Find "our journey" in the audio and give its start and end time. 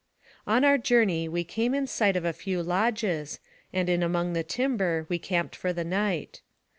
0.65-1.29